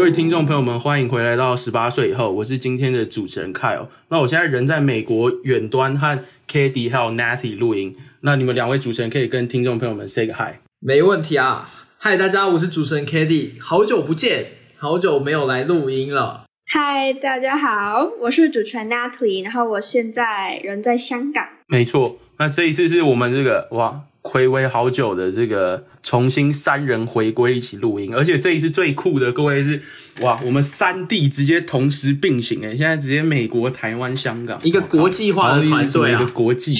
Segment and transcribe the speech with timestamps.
[0.00, 3.86] 各位听众朋友们，欢迎回来到十八岁以后，我是今天的主持人 Kyle。
[4.08, 6.18] 那我现在人在美国远端和
[6.48, 7.94] k d 还有 Natty 录音。
[8.22, 10.54] 那你们两位主持人可以跟听众朋友们 say 个 hi。
[10.80, 11.68] 没问题啊，
[11.98, 16.44] 嗨，大家，我是主持人 k d 好久不见，好久没有来录音了。
[16.64, 21.46] 嗨，大家好，我是主持人 Natalie，然后我现在人在香港。
[21.66, 24.00] 没错，那这一次是我们这个哇。
[24.22, 29.80] 暌违好久的这个重新三人回归一起录音，而且这一次最酷的各位是
[30.20, 34.60] 哇，我们三地直接同时并行哎，现在直接美国、台湾、香港。
[34.62, 36.70] 一个国际化的团队啊，一个国际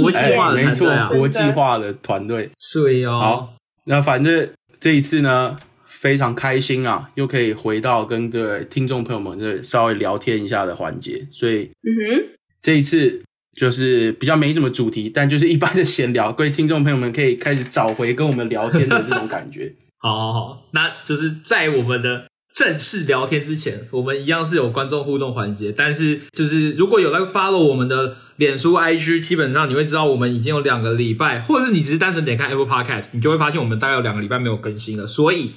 [0.00, 3.18] 国际化的没错，国际化的团队，是哦。
[3.18, 3.54] 好，
[3.86, 12.24] 那反正这一次呢，非常开心啊，又可以回到跟这位听众朋友们这稍微聊天一下的环节，所以嗯哼，
[12.60, 13.22] 这一次。
[13.56, 19.74] 就是比较没什么主题，但就是一般的闲聊，各位听众朋友们可以开始找回跟我们聊天的这种感觉。
[19.98, 25.72] 好好好，那就是在我们的正式聊天之前，我们一样是有观众互动环节。
[25.72, 35.06] 但是就是如果有来 follow 我们的脸书 IG，基本上你会知道我们已经有两个礼拜，或者是你只是单纯点开 Apple Podcast，你就会发现我们大概有两个礼拜没有更新了。
[35.06, 35.52] 所以。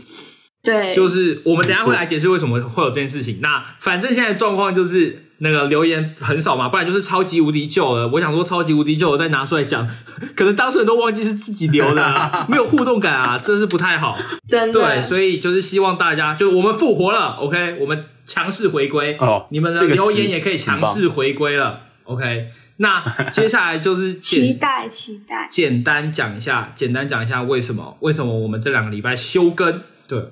[0.64, 3.40] 对，就是我们等下会来解释为什么会有这件事情。
[3.42, 8.08] 那反正现在状况就是那个留言很少嘛，不然就是超级无敌旧了。
[8.08, 9.86] 我想说超级无敌旧，我再拿出来讲，
[10.38, 14.18] 可能当事人都忘记是自己留的， 没有互动感啊，真是不太好。
[14.48, 22.48] 真的，对，所以就是希望大家，就我们复活了，OK，我们强势回归哦，你们的留言也可以强势回归了，OK。
[22.78, 30.32] 那接下来就是 期待期待，简单讲一下，简单讲一下为什么为什么我们这两个礼拜休更，对。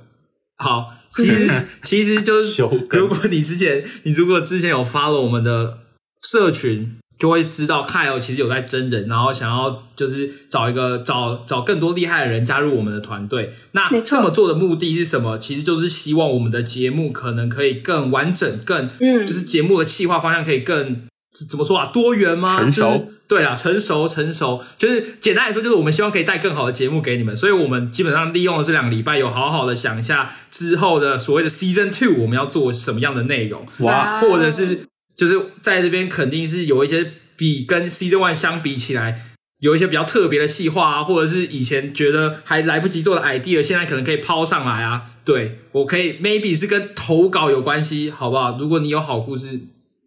[0.64, 5.80] 好，其实其实就是，如果你之前你如果之前有发了我们的
[6.22, 13.54] 社群，就会知道 Kyle 其实有在真人，然后想要就是找一个找找更多厉害的人加入我们的团队。
[13.72, 15.38] 那这么做的目的是什么？
[15.38, 21.08] 其实就是希望我们的节目可能可以更完整，更嗯，就是节目的企划方向可以更。
[21.50, 21.86] 怎么说啊？
[21.94, 22.54] 多元吗？
[22.58, 34.82] 成熟，对啊，成熟，成熟，就是简单来说，就是我们希望可以带更好的节目给你们，所以我们基本上利用了这两个礼拜，有好好的想一下之后的所谓的 season two 我们要做什么样的内容，哇，或者是
[35.16, 39.22] 就是在这边肯定是有一些比跟 season one 相比起来，
[39.62, 45.06] 有一些比较特别的细化啊，或者是以前觉得还来不及做的 idea，现在可能可以抛上来啊。
[45.24, 48.58] 对我可以 maybe 是跟投稿有关系，好不好？
[48.60, 49.62] 如果你有好故事。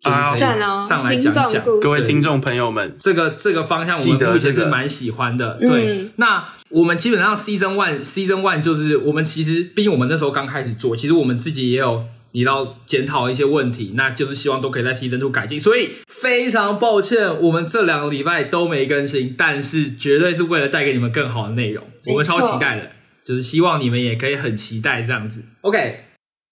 [0.05, 0.37] 啊，
[0.81, 1.51] 上来讲讲，
[1.81, 5.59] 各位听众朋友们，这个这个方向我们目前是蛮喜欢的。
[5.61, 15.59] 对，那我们基本上 season one season one 就是我们其实，毕竟我们那时候刚开始做，其实我们自己也有你要检讨一些问题，那就是希望都可以在 season two 改进。
[15.59, 22.91] 所以非常抱歉，我们这两个礼拜都没更新，但是绝对是为了带给你们更好的内容，我们超期待的，
[23.25, 25.43] 就是希望你们也可以很期待这样子。
[25.63, 26.01] OK。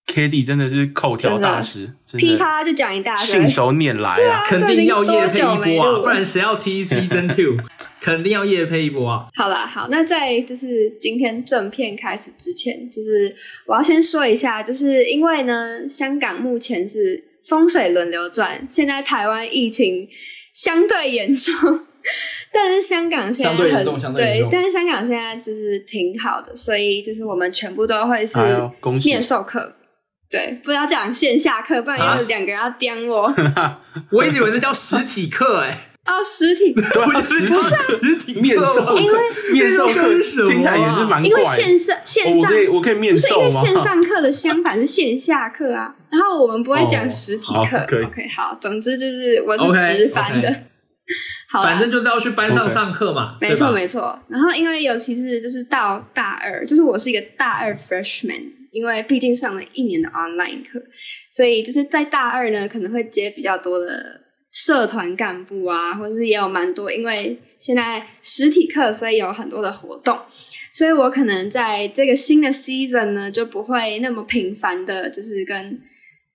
[0.06, 4.44] K D 真的是口条大师，噼啪就讲一大堆，信手拈来啊！
[4.46, 7.56] 肯定要夜配一波啊，不然谁要 T Season Two？
[8.00, 9.28] 肯定要夜配一波啊！
[9.34, 20.08] 好啦，好，那在就是今天正片开始之前，就是我要先说一下，就是因为呢，香港目前是风水轮流转，现在台湾疫情
[20.52, 21.54] 相对严重，
[22.52, 28.36] 但是香港现在很对，但是香港现在就是挺好的，所以就是我们全部都会是
[29.04, 29.76] 面授课。
[30.32, 33.32] 对，不要讲线下课，不然要两个人要颠我。
[34.10, 35.88] 我以为那叫实体课哎。
[36.04, 39.18] 哦，实体课不是实体面授，因为
[39.52, 40.08] 面授课
[40.48, 43.42] 听起来也是蛮因为线上线上，我可以我可以面授吗？
[43.42, 45.94] 因为线上课的相反是线下课啊。
[46.10, 47.78] 然后我们不会讲实体课。
[48.04, 50.52] OK，好，总之就是我是直翻的。
[51.48, 53.36] 好，反正就是要去班上上课嘛。
[53.40, 54.18] 没错没错。
[54.28, 58.61] 然后因为尤其是就是到大二，就是我是一个大二 freshman。
[58.72, 60.82] 因为毕竟上了一年的 online 课，
[61.30, 64.20] 所以就是在大二呢，可能会接比较多的
[64.50, 66.90] 社团干部啊，或者是也有蛮多。
[66.90, 70.18] 因为现在实体课，所以有很多的活动，
[70.72, 75.80] 所以我可能在这个新的 season 呢，就不会那么频繁的，就是跟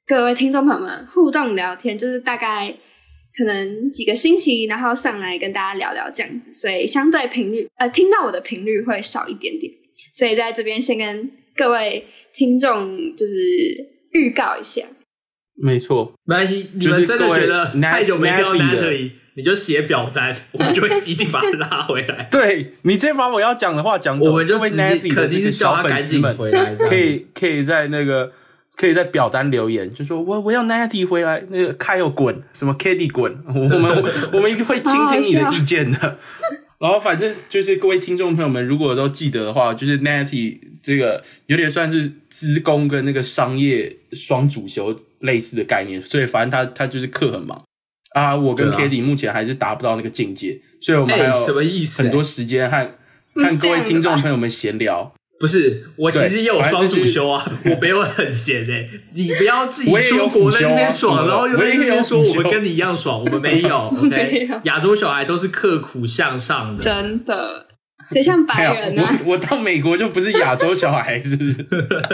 [0.06, 2.74] 各位听众朋友们互动聊天，就是大概
[3.36, 9.74] 可能几个星期，然后上来跟大家聊聊这样子，所以相对频率，呃，听到我的频率会少一点点。
[10.14, 12.06] 所以在这边先跟各位。
[12.34, 13.34] 听众就是
[14.12, 14.84] 预告一下，
[15.56, 16.70] 没错，没关系。
[16.76, 22.28] 你们真的觉得太久没到 Natalie，你就写表单，我们就会一定把他拉回来。
[22.32, 26.76] 对你直接把我要讲的话讲，我们就会肯定是叫他赶紧回来。
[26.76, 28.32] 可以可以在那个
[28.76, 36.20] 可以在表单留言，就说我我要 Natalie 回来，那个开又滚，什么 Kitty 滚，我们我们会倾听你的意见的。
[36.80, 47.64] 然后反正就是各位听众朋友们，如果都记得的话，就是 Natty 这个有点算是资工跟那个商业双主修类似的概念，所以反正他他就是课很忙
[48.12, 48.36] 啊。
[48.36, 52.04] 我跟 Kitty 目前还是达不到那个境界，所以我们还哎，什么有意思？
[52.04, 52.92] 很多时间和
[53.34, 55.14] 和各位听众朋友们闲聊。
[55.40, 64.48] 不是，我其实也有双主修啊，我没有很闲诶、你不要自己我也有出国在那边爽，然后又在那我也有边说我们跟你一样爽，我们没有 没，OK？
[64.50, 67.68] 有亚洲小孩都是刻苦向上的，真的，
[68.10, 69.20] 谁像白人呢、啊？
[69.26, 71.66] 我我到美国就不是亚洲小孩，是不是？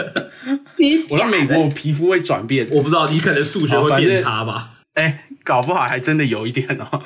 [0.76, 2.68] 你我到美国，我皮肤会转变。
[2.70, 4.70] 我不知道你可能数学会变差吧？
[4.94, 7.02] 哎、搞不好还真的有一点哦。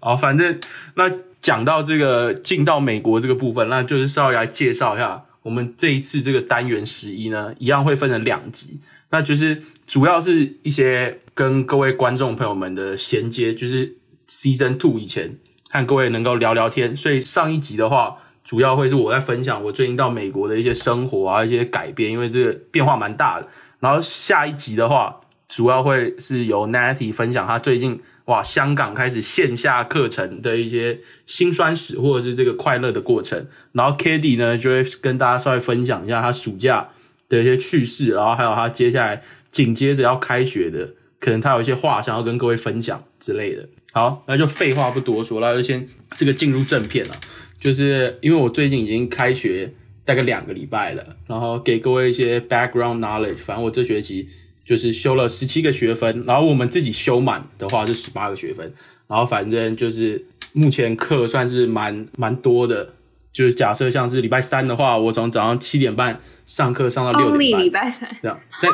[0.00, 0.60] 哦，反正
[0.96, 1.10] 那
[1.40, 8.78] 讲到这个进到美国这个部分，那就是稍微来介绍一下我们这一次这个单元十一呢，一样会分成两集，
[9.10, 13.96] 那就是主要是一些跟各位观众朋友们的衔接，就是
[14.28, 15.38] Season Two 以前
[15.70, 18.18] 和各位能够聊聊天，所以上一集的话。
[18.44, 23.46] 主要会是我在分享我最近到美国的一些生活啊，一些改变，因为这个变化蛮大的。
[23.78, 33.46] 然后下一集的话，主要会是由 Natty 分享他最近哇香港开始线下课程的一些辛酸史，或者是这个快乐的过程。
[33.72, 36.88] 然后 k a t i e 呢就会跟大家稍微分享一下他暑假
[37.28, 43.68] 的一些趣事，然后还有他接下来紧接着要开学的，可能他有一些话想要跟各位分享之类的。
[43.92, 45.86] 好，那就废话不多说，那就先
[46.16, 47.14] 这个进入正片了。
[47.60, 49.72] 就是因为我最近已经开学
[50.04, 53.36] 大概两个礼拜了，然后给各位一些 background knowledge。
[53.36, 54.28] 反正我这学期
[54.64, 58.72] 就是修了十七个学分，然后我们自己修满的话是十八个学分，
[59.08, 62.94] 然后反正就是目前课算是蛮蛮多的。
[63.32, 68.38] 就是假设像是礼拜三的话，我从早上七点半上课上到六点半礼，拜三，这样。
[68.60, 68.70] 但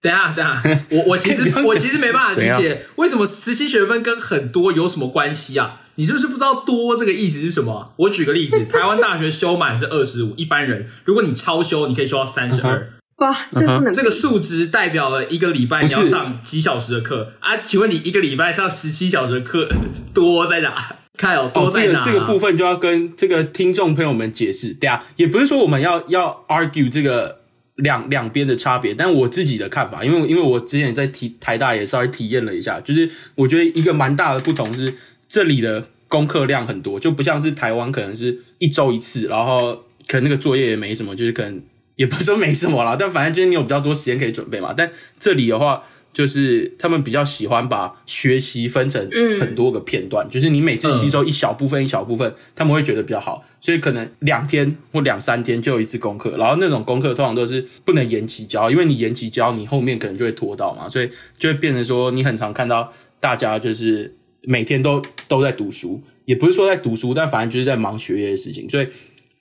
[0.00, 5.80] 等一下，等一下，我我其实我其实没办法理解为什么十七学分跟很多有什么关系啊？
[5.96, 12.92] 你是不是不知道多这个意思是什么啊、我举个例子，台湾大学修满是二十五，一般人如果你超修，你可以修到三十二。
[13.16, 17.32] 哇，这不能这个数值代表了一个礼拜你要上几小时的课。
[17.40, 17.56] 啊？
[17.58, 19.68] 请问你一个礼拜上十七小时的课
[20.12, 20.74] 多在哪？
[21.16, 27.40] 看有多哦，在哪、这个这个部分就要跟这个听众朋友们解释，对啊，也不是说我们要要 argue 这个
[27.76, 34.92] 两两边的差别，但我自己的看法，因为因为我之前在体台大也稍微体验了一下，就是我觉得一个蛮大的不同是
[35.26, 39.74] 这里的功课量很多，就不像是台湾可能是一周一次，然后
[40.06, 41.62] 可能那个作业也没什么，就是可能
[41.96, 44.72] 也不是说没什么啦，但反正就是你有比较多时间可以准备嘛。
[44.76, 45.82] 但这里的话，
[46.12, 49.06] 就是他们比较喜欢把学习分成
[49.38, 62.90] 很多个片段，就是你每次吸收一小部分一小部分，他们会觉得比较好，所以可能两天或两三天就有一次功课，然后那种功课通常都是不能延期交，因为你延期交，你后面可能就会拖到嘛，所以就会变成说你很常看到
[63.20, 68.88] 大家就是每天都都在读书，也不是说在读书，但反正就是在忙学业的事情，所以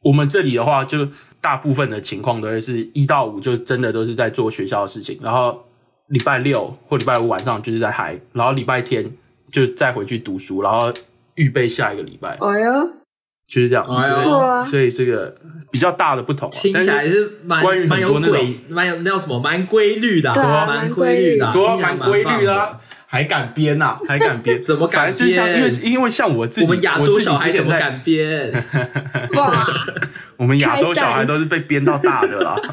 [0.02, 1.08] 我们这里的话，就
[1.46, 5.64] 大部分的情况都会是一到五，就真的都是在做学校的事情，然后
[6.08, 9.06] 礼拜六或礼拜五晚上就是在嗨，然后礼拜天
[9.52, 10.92] 就再回去读书，然后
[11.36, 12.90] 预备下一个礼拜，哎呦，
[13.48, 13.86] 就是这样。
[13.86, 15.36] 哎呦不错啊，所以这个
[15.72, 21.46] 比较大的不同、啊，听起来是蛮关于很蛮有多那种规，蛮有那叫什么，蛮规律的、对啊蛮蛮规律的
[21.80, 24.60] 蛮规律的还敢编呐、 还敢编？
[24.60, 27.78] 怎么敢反正就像因为因为像我自己，我们亚洲小孩怎么？
[27.78, 28.52] 敢编？
[29.38, 29.66] 哇，
[30.38, 32.56] 我们亚洲小孩都是被编到大的啦。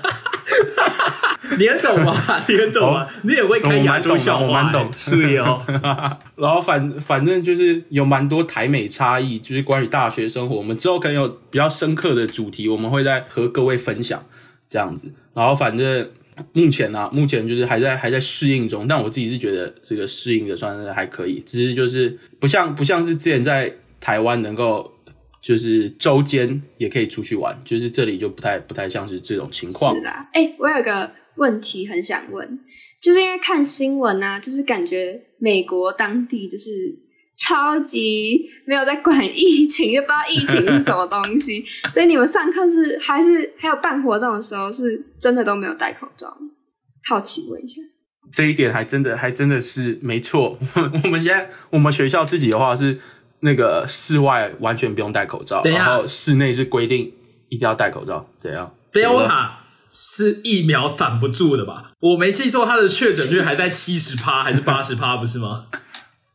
[1.58, 2.14] 你很懂吗？
[2.48, 3.06] 你很懂吗？
[3.22, 5.62] 你也会开亚洲小孩、我蛮懂是哦。
[6.36, 14.24] 然后反反正就是有蛮多台美差异，就是关于大学生活，我们之后可能有比较深刻的主题，我们会再和各位分享
[14.70, 15.12] 这样子。
[15.34, 16.08] 然后反正
[16.54, 24.90] 目前呢、目前就是还在还在适应中，但我自己是觉得这个适应的算是还可以，只是就是不像不像是之前在台湾能够。
[25.42, 30.00] 就是周间也可以出去玩，就是这里就不太不太像是这种情况是。
[30.02, 30.28] 啦。
[30.32, 32.60] 哎、我有个问题很想问，
[33.02, 36.70] 就是因为看新闻啊，就是感觉美国当地就是
[37.36, 46.32] 超级没有在管疫情，就不知道疫情是什么东西， 所以你们上课是还是还有办活动的时候，是真的都没有戴口罩？
[47.08, 47.80] 好奇问一下。
[48.32, 50.56] 这一点还真的还真的是没错。
[51.04, 52.98] 我们现在我们学校自己的话是
[53.42, 57.12] 那个室外完全不用戴口罩，然后室内是规定
[57.48, 59.50] 一定要戴口罩，怎样？Delta
[59.90, 61.90] 是疫苗挡不住的吧？
[62.00, 65.66] 我没记错，它的确诊率还在七十趴还是八十趴，不是吗？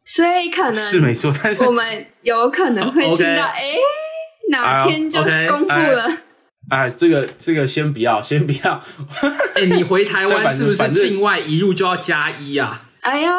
[0.05, 3.75] 所以可能是没能错，但是我们有可能会听到，哎、
[4.51, 6.07] 哪天就公布了。
[6.69, 8.83] 哎，这个这个先不要， 先不要。
[9.55, 12.89] 哎、你回台湾 是不是境外一入就要加一啊？
[13.01, 13.31] 哎呦，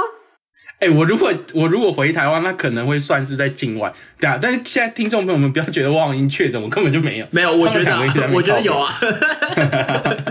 [0.81, 4.39] 哎、我如果我如果回台湾，那可能会算是在境外，对啊。
[4.41, 7.27] 但是现在听众朋友们不要觉得我好像已经确诊，我根本就没有。
[7.33, 7.99] 没有，我觉得
[8.33, 8.93] 我觉得有啊。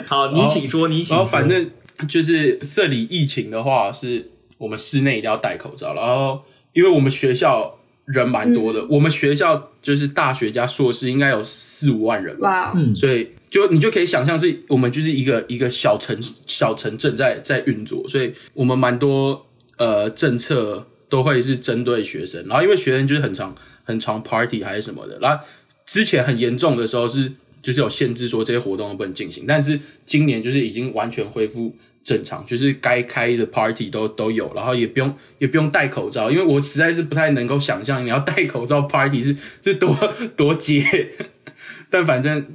[0.08, 1.18] 好， 你请说，你请说。
[1.18, 1.70] 然后反正
[2.08, 5.94] 就是这里疫情的话，是我们室内一定要戴口罩。
[5.94, 19.46] 然后因为我们学校人蛮多的，我们学校就是大学加硕士应该有四五万人吧，嗯所以就你就可以想象是我们就是一个一个小城小城镇在在运作，所以我们蛮多
[19.78, 25.44] 呃政策都会是针对学生，然后因为学生就是很常很常 party 还是什么的，然后
[25.86, 27.32] 之前很严重的时候是
[27.62, 39.96] 就是有限制说这些活动都不能进行，但是今年就是已经完全恢复正常，就是该开的 party 都都有，然后也不用也不用戴口罩，因为我实在是不太能够想象你要戴口罩 party 是是多
[40.36, 41.12] 多 接，
[41.90, 42.46] 但反正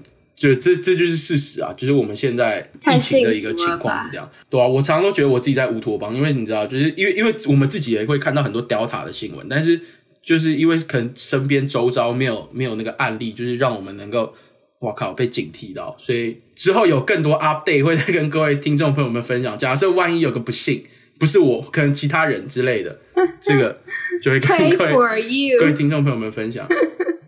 [0.42, 9.80] 就这这就是事实啊，就是我们现在疫情的一个情况是这样，对啊，我常常都觉得我自己在乌托邦，因为你知道，就是因为因为我们自己也会看到很多 Delta 的新闻，但是
[10.20, 14.34] 就是因为可能身边周遭没有没有那个案例，就是让我们能够。
[14.80, 15.12] 哇靠！
[15.12, 19.56] 被警惕到，所以之后有更多 update 会再跟各位听众朋友们分享。
[19.56, 20.82] 假设万一有个不幸，
[21.20, 22.98] 不是我，可能其他人之类的，
[23.40, 23.78] 这个
[24.20, 24.90] 就会跟各位
[25.60, 26.66] 各位听众朋友们分享。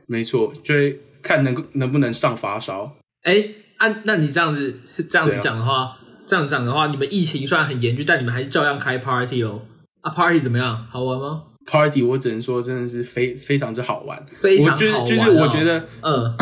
[0.07, 2.93] 没错，就会看能能不能上发烧。
[3.25, 3.45] 哎，
[3.79, 9.63] 按、那你这样子这样子讲的话，这样讲的话，你们疫情虽然很严峻，但你们还是照样开 party 哦。
[10.03, 10.87] 啊，party 怎么样？
[10.91, 14.77] 好玩吗？Party 我只能说真的是非非常之好玩，非常。
[14.77, 16.37] 就是我觉得，嗯，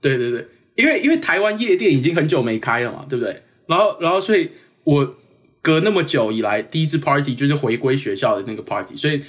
[0.00, 3.42] 对对对，因为因为台湾夜店已经很久没开了嘛，对不对？
[3.66, 4.50] 然后然后所以
[4.82, 5.16] 我
[5.62, 9.22] 隔那么久以来第一次 Party 就是回归学校的那个 Party，所以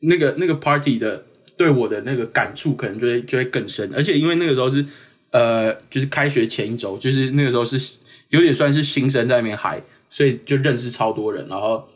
[0.00, 1.24] 那个那个 Party 的
[1.56, 4.86] 对我的那个感触可能就会就会更深，而且因为那个时候是
[5.30, 7.96] 呃就是开学前一周，就是那个时候是
[8.30, 11.88] 有点算是新生在那边嗨，所以就认识超多人，然后。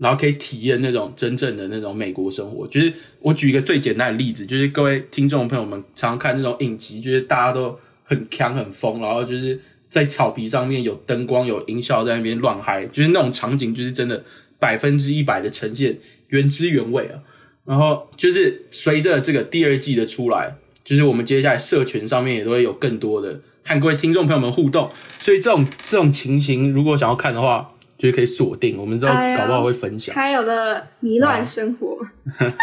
[0.00, 2.66] 然后可以体验那种真正的那种美国生活。
[2.68, 9.60] 就是我举一个最简单的例子，就是各位听众朋友们常常看那种影集，就是大家都很强很疯，然后就是
[9.90, 14.24] 在草皮上面有灯光有音效在那边乱嗨，就是那种场景，就是真的
[14.58, 17.20] 百分之一百的呈现原汁原味啊。
[17.66, 20.56] 然后就是随着这个第二季的出来，
[20.90, 27.72] 就是我们接下来社群上面也都会有更多的和各位听众朋友们互动，所以这种这种情形，如果想要看的话。
[28.00, 30.14] 就是可以锁定，我们之后搞不好会分享。
[30.14, 31.98] 还有的迷乱生活，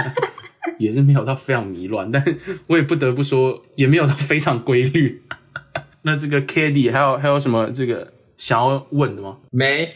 [0.79, 2.25] 也是没有到非常迷乱，但
[2.65, 5.21] 我也不得不说，也没有到非常规律。
[6.01, 9.37] 那这个 k a d y 还有还有什么这个想要问的吗？
[9.51, 9.93] 没。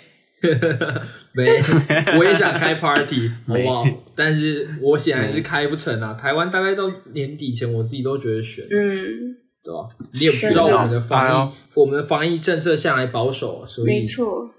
[1.33, 1.61] 没，
[2.17, 3.85] 我也想开 party，好不好？
[4.15, 6.13] 但是我显然是开不成啊。
[6.13, 9.87] 台湾大概到年底前，我自己都觉得悬，嗯，对吧？
[10.13, 14.51] 你也不知道我们的防疫，我们的防疫政策向来保守，所以没错。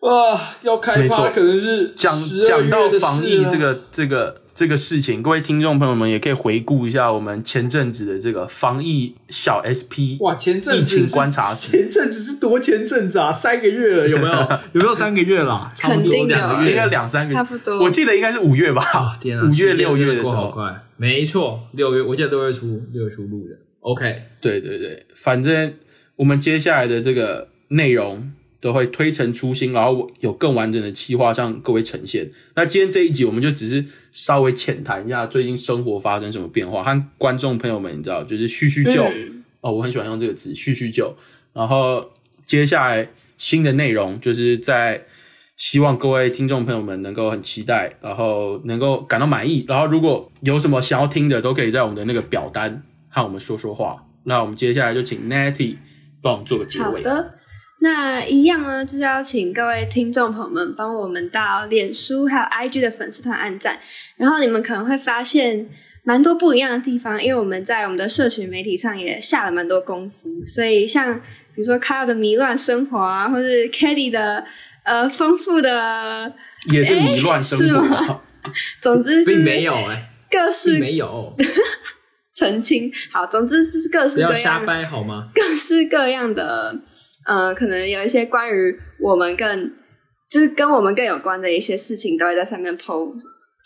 [0.00, 14.32] 啊，要开趴可能是讲12讲到月的防疫这个这个这个事情，各位听众朋友们也可以回顾一下我们前阵子的这个防疫小 SP 哇，前阵疫子疫情观察室，前阵子是多前阵子啊，三个月了，有没有？
[14.72, 15.70] 有没有三个月啦？
[15.76, 19.12] 差不多肯定有两个月，应该两三个月，差不多我记得应该是五月吧，哦！
[19.20, 23.54] 天啊，五月六月的时候，好快，没错，六月我记得都会出六月初录的。
[23.80, 25.74] OK，对对对，反正
[26.16, 32.30] 我们接下来的这个内容都会推陈出新，然后有更完整的企划向各位呈现。
[32.54, 41.14] 那今天这一集我们就只是稍微浅谈一下最近生活发生什么变化，和观众朋友们你知道就是叙叙旧、嗯哦，我很喜欢用这个词叙叙旧。
[41.52, 42.10] 然后
[42.44, 43.08] 接下来
[43.38, 45.04] 新的内容就是在。
[45.58, 49.64] 希望各位听众朋友们能够很期待，然后能够感到满意。
[49.66, 54.04] 然后如果有什么想要听的，都可以在我们的那个表单和我们说说话。
[54.24, 55.76] 那我们接下来就请 Natty
[56.20, 56.84] 帮我们做个结尾。
[56.84, 57.35] 好的，
[57.80, 63.78] 那一样呢，就是要请各位听众朋友们帮我们到脸书还有 IG 的粉丝团按赞，
[64.16, 65.68] 然后你们可能会发现
[66.02, 71.20] 蛮多不一样的地方，因为我们在我们的社群媒体上也下了蛮多功夫，所以像
[71.54, 74.44] 比如说 Kyle 的迷乱生活啊，或是 Kelly 的
[74.84, 76.34] 呃丰富的，
[76.72, 78.22] 也是迷乱生活、啊，
[78.80, 81.36] 总之就并是没有哎、并各式没有，
[82.34, 82.90] 澄清。
[83.12, 85.28] 好，总之就是各式各样瞎掰好吗？
[85.34, 86.82] 各式各样的，
[87.26, 89.72] 呃，可能有一些关于我们更，
[90.30, 93.12] 就是跟我们更有关的一些事情，都会在上面 PO，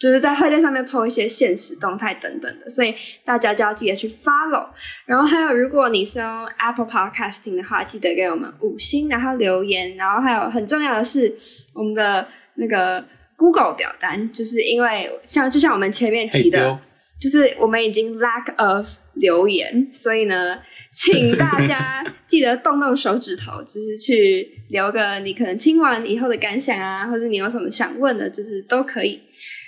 [0.01, 4.67] 就是在会在上面 PO 一些现实动态等等的，所以大家就要记得去 follow。
[5.05, 9.95] 然后还有，如果你是用 Apple Podcasting 的话，记得给我们五星，然后留言。
[9.97, 11.35] 然后还有很重要的是，
[11.75, 13.05] 我们的那个
[13.37, 16.79] Google 表单，就是因为像就像我们前面提的，
[17.21, 20.59] 就是我们已经 lack of 留言，所以呢，
[20.91, 29.21] 请大家 记得动动手指头，就是去留个你可能听完以后的感想啊，或者你有什么想问的，就是都可以。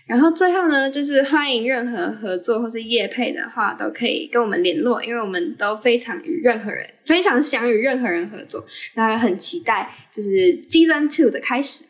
[0.04, 10.28] 然后最后呢，就是欢迎任何合作或是业配的话，都可以跟我们联络，因为我们都非常与任何人非常想与任何人合作，那很期待就是
[10.64, 11.84] season two 的开始。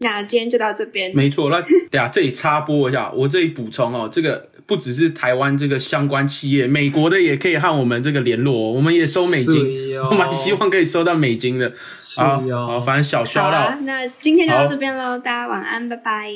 [0.00, 1.50] 那今天就到这边，没错。
[1.50, 1.60] 那
[1.90, 11.72] 等下这里插播一下，我这里补充哦，这个不只是台湾这个相关企业，美国的也可以和我们这个联络，我们也收美金，我蛮希望可以收到美金的。
[12.16, 13.74] 好，好，反正小肖到。
[13.80, 16.30] 那今天就到这边喽，大家晚安，拜拜。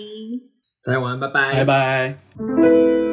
[0.83, 3.12] 大家晚安，拜拜，拜拜。